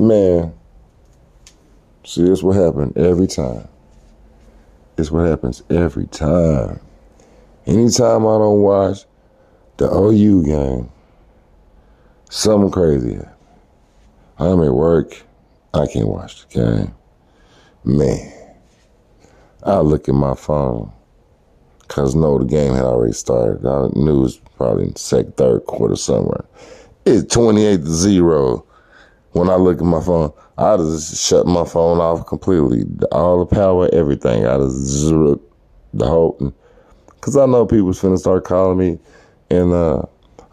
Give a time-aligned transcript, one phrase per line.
[0.00, 0.54] Man,
[2.06, 3.68] see, this what happened every time.
[4.96, 6.80] This what happens every time.
[7.66, 9.04] Anytime I don't watch
[9.76, 10.90] the OU game,
[12.30, 13.18] something crazy.
[14.38, 15.22] I'm at work,
[15.74, 16.94] I can't watch the game.
[17.84, 18.32] Man,
[19.64, 20.90] I look at my phone
[21.82, 23.68] because no, the game had already started.
[23.68, 26.46] I knew it was probably second, third quarter somewhere.
[27.04, 28.64] It's 28 to 0.
[29.32, 32.84] When I look at my phone, I just shut my phone off completely.
[33.12, 34.46] All the power, everything.
[34.46, 35.40] I just zero
[35.94, 36.52] the whole.
[37.06, 38.98] Because I know people's finna start calling me.
[39.50, 40.02] And uh,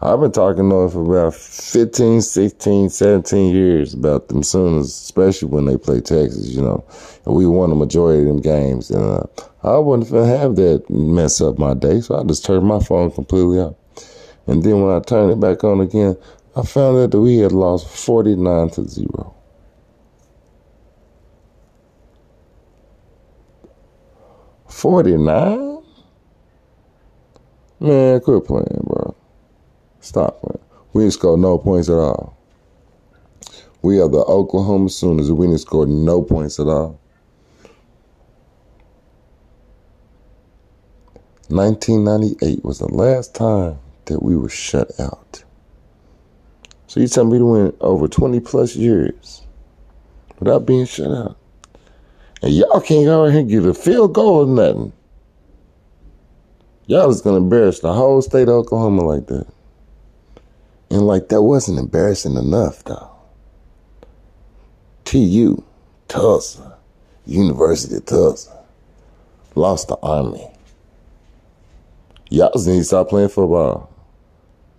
[0.00, 5.48] I've been talking to them for about 15, 16, 17 years about them Sooners, especially
[5.48, 6.84] when they play Texas, you know.
[7.26, 8.90] And we won the majority of them games.
[8.90, 9.24] And uh,
[9.64, 12.00] I wouldn't finna have that mess up my day.
[12.00, 13.74] So I just turned my phone completely off.
[14.46, 16.16] And then when I turn it back on again,
[16.58, 19.36] I found out that we had lost 49 to 0.
[24.68, 25.78] Forty-nine?
[27.80, 29.16] Man, quit playing, bro.
[30.00, 30.64] Stop playing.
[30.92, 32.36] We didn't score no points at all.
[33.82, 35.30] We are the Oklahoma Sooners.
[35.30, 37.00] We didn't score no points at all.
[41.48, 45.27] 1998 was the last time that we were shut out.
[46.88, 49.42] So you tell me to win over 20 plus years
[50.38, 51.36] without being shut out.
[52.42, 54.92] And y'all can't go out here and get a field goal or nothing.
[56.86, 59.46] Y'all is gonna embarrass the whole state of Oklahoma like that.
[60.90, 63.10] And like that wasn't embarrassing enough though.
[65.04, 65.62] TU,
[66.08, 66.78] Tulsa,
[67.26, 68.64] University of Tulsa,
[69.54, 70.48] lost the Army.
[72.30, 73.90] Y'all just need to stop playing football.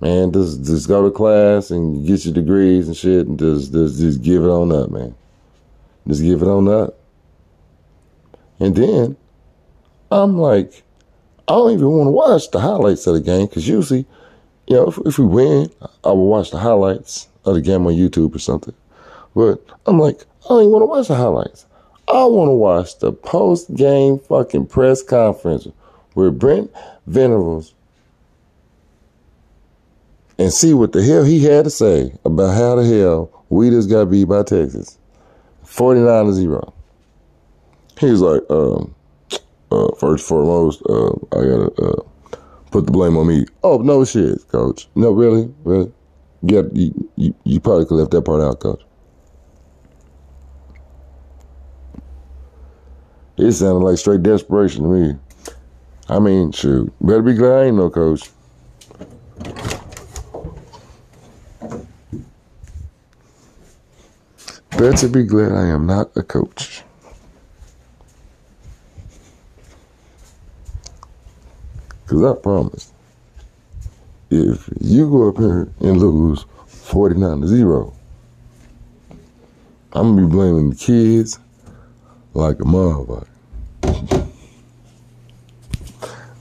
[0.01, 3.99] Man, just just go to class and get your degrees and shit and just just
[3.99, 5.13] just give it on up, man.
[6.07, 6.97] Just give it on up.
[8.59, 9.17] And then
[10.11, 10.83] I'm like,
[11.47, 14.05] I don't even want to watch the highlights of the game because usually,
[14.67, 15.69] you know, if, if, we win,
[16.03, 18.73] I will watch the highlights of the game on YouTube or something.
[19.35, 21.65] But I'm like, I don't even want to watch the highlights.
[22.07, 25.67] I want to watch the post game fucking press conference
[26.13, 26.71] where Brent
[27.07, 27.73] Venables
[30.39, 33.89] and see what the hell he had to say about how the hell we just
[33.89, 34.97] got beat by Texas.
[35.65, 36.73] 49 to 0.
[37.99, 38.95] He was like, um,
[39.71, 42.37] uh, first and foremost, uh, I gotta uh,
[42.71, 43.45] put the blame on me.
[43.63, 44.87] Oh, no shit, coach.
[44.95, 45.53] No, really?
[45.65, 45.91] Really?
[46.41, 48.81] Yeah, you, you, you probably could have left that part out, coach.
[53.37, 55.19] It sounded like straight desperation to me.
[56.07, 58.29] I mean, shoot, better be glad I ain't no coach.
[64.79, 66.83] Better be glad I am not a coach.
[72.01, 72.93] Because I promise,
[74.29, 77.93] if you go up here and lose 49 to 0,
[79.91, 81.39] I'm going to be blaming the kids
[82.33, 83.28] like a motherfucker.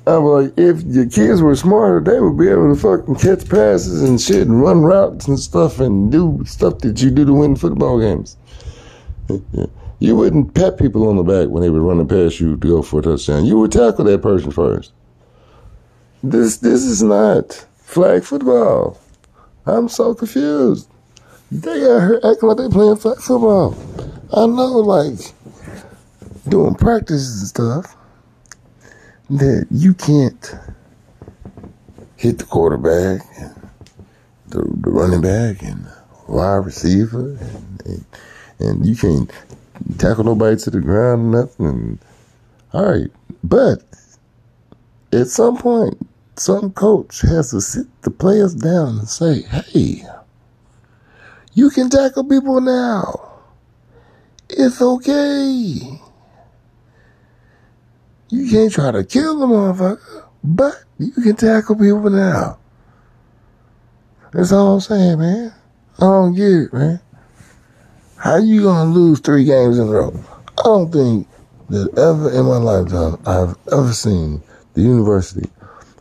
[0.08, 4.02] I'm like, if your kids were smarter, they would be able to fucking catch passes
[4.02, 7.56] and shit and run routes and stuff and do stuff that you do to win
[7.56, 8.38] football games.
[9.98, 12.80] you wouldn't pat people on the back when they were running past you to go
[12.80, 13.44] for a touchdown.
[13.44, 14.92] You would tackle that person first.
[16.22, 18.98] This this is not flag football.
[19.66, 20.88] I'm so confused.
[21.52, 23.76] They got her acting like they playing flag football.
[24.32, 25.18] I know, like
[26.48, 27.94] doing practices and stuff
[29.30, 30.54] that you can't
[32.16, 33.22] hit the quarterback,
[34.48, 35.86] the, the running back, and
[36.26, 38.04] wide receiver, and, and,
[38.58, 39.30] and, you can't
[39.98, 41.98] tackle nobody to the ground nothing.
[42.72, 43.10] All right,
[43.44, 43.82] but
[45.12, 45.98] at some point,
[46.36, 50.04] some coach has to sit the players down and say, "Hey,
[51.54, 53.30] you can tackle people now.
[54.48, 56.00] It's okay."
[58.30, 62.58] You can't try to kill the motherfucker, but you can tackle people now.
[64.32, 65.54] That's all I'm saying, man.
[65.98, 67.00] I don't get it, man.
[68.16, 70.24] How you gonna lose three games in a row?
[70.58, 71.26] I don't think
[71.70, 74.42] that ever in my lifetime I've ever seen
[74.74, 75.48] the University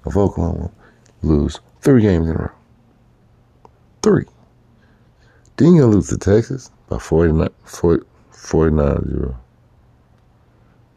[0.05, 0.71] of Oklahoma
[1.21, 2.51] lose three games in a row.
[4.01, 4.25] Three.
[5.55, 9.39] Then you lose to Texas by 49, 40, 49 0.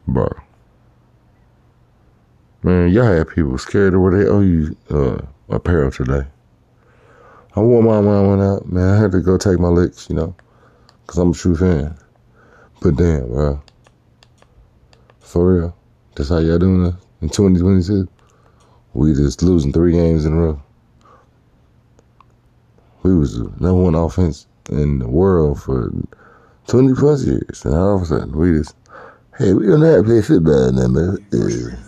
[0.08, 0.28] Bro.
[2.62, 6.26] Man, y'all had people scared of where they OU uh, apparel today.
[7.56, 8.96] I wore my mom went out, man.
[8.96, 10.36] I had to go take my licks, you know,
[11.00, 11.96] because I'm a true fan.
[12.82, 13.62] But damn, bro.
[15.20, 15.76] For real.
[16.14, 18.06] That's how y'all doing in 2022?
[18.92, 20.62] We just losing three games in a row.
[23.02, 25.90] We was the number one offense in the world for
[26.66, 27.64] 20 plus years.
[27.64, 28.76] And all of a sudden, we just,
[29.38, 31.86] hey, we don't have to play football now, man.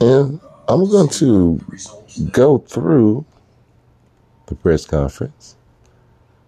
[0.00, 1.60] And I'm going to
[2.32, 3.24] go through
[4.46, 5.56] the press conference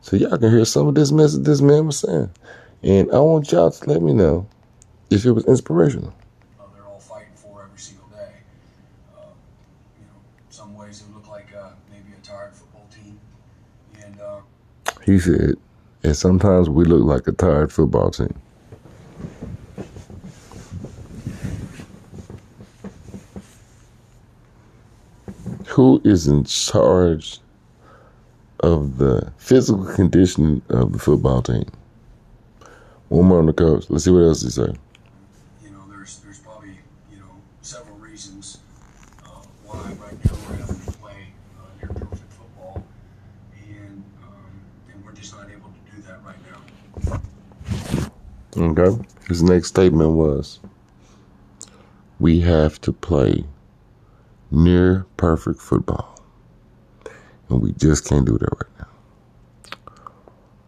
[0.02, 2.30] so y'all can hear some of this message this man was saying.
[2.82, 4.46] And I want y'all to let me know
[5.10, 6.14] if it was inspirational.
[6.60, 8.30] Uh, they're all fighting for every single day.
[9.16, 9.22] Uh,
[9.98, 10.20] you know,
[10.50, 13.19] some ways it look like uh, maybe a tired football team.
[14.02, 14.40] And uh,
[15.04, 15.54] he said,
[16.02, 18.34] and sometimes we look like a tired football team.
[26.06, 27.41] Is in charge
[28.61, 31.64] of the physical condition of the football team?
[33.08, 33.87] One more on the coach.
[33.88, 34.79] Let's see what else he said.
[35.64, 36.70] you know, there's there's probably
[37.11, 37.31] you know
[37.62, 38.58] several reasons
[39.25, 39.29] uh,
[39.64, 42.85] why right now we're having to play uh, near perfect football,
[43.69, 44.61] and um,
[44.93, 46.41] and we're just not able to do that right
[48.56, 48.70] now.
[48.70, 49.05] Okay.
[49.29, 50.61] His next statement was
[52.20, 53.44] We have to play
[54.50, 56.19] near perfect football.
[57.48, 58.87] And we just can't do that right now.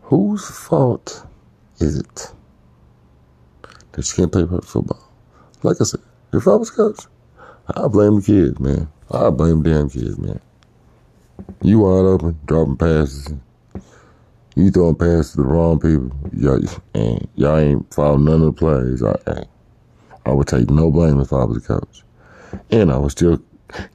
[0.03, 1.27] Whose fault
[1.81, 2.33] is it
[3.93, 5.03] that you can't play perfect football?
[5.63, 6.01] Like I said,
[6.33, 7.01] if I was coach,
[7.75, 8.89] I blame the kids, man.
[9.11, 10.41] I blame damn kids, man.
[11.63, 13.33] You wide open, dropping passes.
[14.55, 16.11] You throwing passes to the wrong people.
[16.33, 16.61] Y'all,
[16.95, 19.03] and y'all ain't following none of the plays.
[19.03, 19.45] I,
[20.27, 22.03] I would take no blame if I was a coach.
[22.71, 23.41] And I would still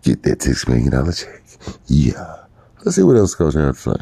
[0.04, 1.42] get that $6 million check.
[1.88, 2.44] Yeah.
[2.84, 3.94] Let's see what else Coach had to say.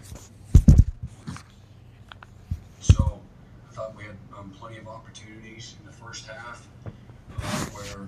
[2.79, 3.19] So
[3.69, 6.89] I thought we had um, plenty of opportunities in the first half, uh,
[7.39, 8.07] where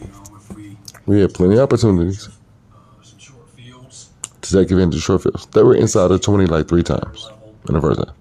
[0.00, 0.76] you know if we
[1.06, 2.28] We had plenty of opportunities
[2.72, 4.08] uh, some short fields,
[4.40, 5.44] to take advantage of short fields.
[5.46, 8.14] They were inside of 20 like three times level, in the first half.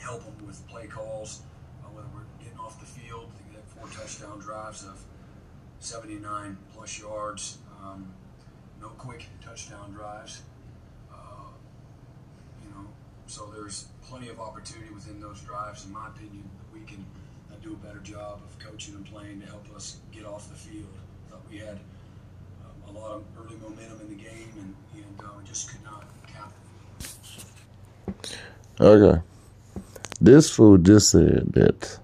[0.00, 1.42] help them with play calls,
[1.84, 3.30] uh, whether we're getting off the field.
[3.50, 4.98] They had four touchdown drives of
[5.80, 8.06] 79 plus yards, um,
[8.84, 10.42] no quick touchdown drives.
[11.10, 11.48] Uh,
[12.62, 12.86] you know,
[13.26, 17.04] so there's plenty of opportunity within those drives, in my opinion, that we can
[17.50, 20.54] uh, do a better job of coaching and playing to help us get off the
[20.54, 20.92] field.
[21.28, 21.78] I Thought we had
[22.64, 26.04] um, a lot of early momentum in the game, and, and uh, just could not
[26.26, 26.52] cap.
[28.78, 29.22] Okay.
[30.20, 31.98] This fool just said that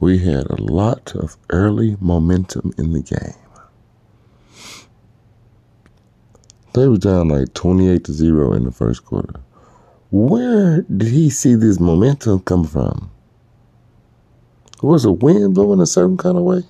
[0.00, 3.45] we had a lot of early momentum in the game.
[6.76, 9.40] They were down like 28 to 0 in the first quarter.
[10.10, 13.10] Where did he see this momentum come from?
[14.82, 16.64] Was a wind blowing a certain kind of way?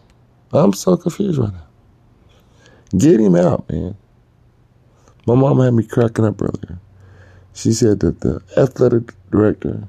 [0.53, 1.67] I'm so confused right now.
[2.97, 3.97] Get him out, man.
[5.27, 6.79] My mom had me cracking up earlier.
[7.53, 9.89] She said that the athletic director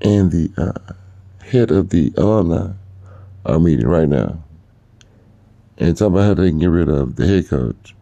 [0.00, 0.92] and the uh,
[1.44, 2.72] head of the alumni
[3.44, 4.42] are meeting right now
[5.78, 7.94] and talking about how they can get rid of the head coach,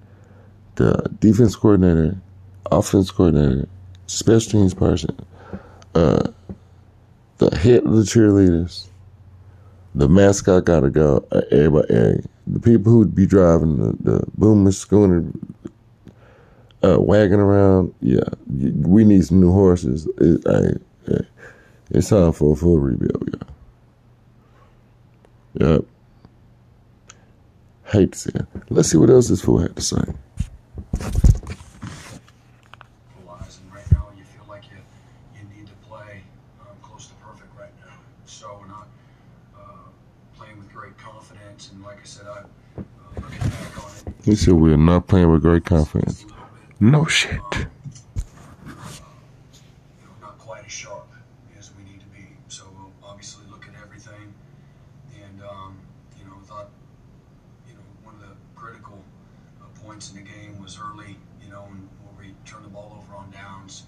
[0.77, 2.17] the defense coordinator,
[2.71, 3.69] offense coordinator,
[4.07, 5.17] special teams person,
[5.95, 6.29] uh,
[7.39, 8.89] the head of the cheerleaders,
[9.95, 11.27] the mascot gotta go.
[11.31, 12.15] Uh, everybody, uh,
[12.47, 15.25] the people who'd be driving the, the boomer schooner,
[16.83, 17.95] uh, wagging around.
[18.01, 20.07] Yeah, we need some new horses.
[20.19, 21.23] It, I, uh,
[21.91, 23.49] it's time for a full rebuild, yeah.
[25.67, 25.85] Yep.
[27.95, 28.47] Hate to it.
[28.71, 29.97] Let's see what else this fool had to say.
[33.19, 34.79] equalize, and right now you feel like you
[35.39, 36.23] you need to play
[36.83, 37.93] close to perfect right now.
[38.27, 38.89] So we're not
[39.57, 39.61] uh,
[40.37, 42.43] playing with great confidence, and like I said, I
[43.21, 46.23] looking back on it, He said we're not playing with great confidence.
[46.23, 47.33] a little bit, No shit.
[47.35, 47.39] you
[48.67, 48.77] know,
[50.21, 51.07] not quite as sharp
[51.59, 52.27] as we need to be.
[52.49, 54.35] So we'll obviously look at everything,
[55.23, 55.77] and um,
[56.19, 56.69] you know, thought
[57.69, 58.99] you know one of the critical
[59.63, 61.17] uh, points in the game was early.
[61.43, 63.85] You know, when, where we turned the ball over on downs.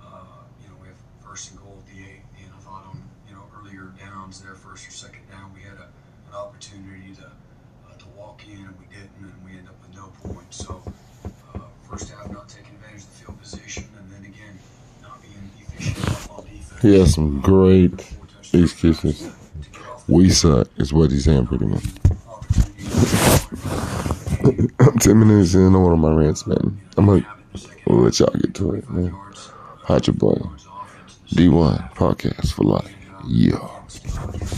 [0.00, 0.22] Uh,
[0.62, 0.96] you know, we have
[1.34, 4.54] first and goal at the eight, and I thought on you know earlier downs there,
[4.54, 5.88] first or second down, we had a,
[6.30, 9.96] an opportunity to uh, to walk in, and we didn't, and we ended up with
[9.96, 10.58] no points.
[10.58, 10.80] So
[11.56, 11.58] uh,
[11.90, 14.56] first half not taking advantage of the field position, and then again
[15.02, 16.82] not being efficient on defense.
[16.82, 17.94] He has some great
[18.52, 19.22] excuses.
[19.22, 21.82] drives to get off the We suck, is what he's saying pretty much.
[24.78, 26.80] I'm 10 minutes in on one of my rants, man.
[26.96, 27.26] I'm gonna
[27.88, 29.12] we'll let y'all get to it, man.
[29.82, 30.40] Hydra Boy.
[31.32, 32.94] D1 Podcast for Life.
[33.26, 34.53] Yeah.